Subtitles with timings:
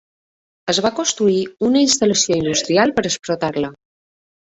[0.73, 3.75] Es va construir una instal·lació industrial per explotar-la.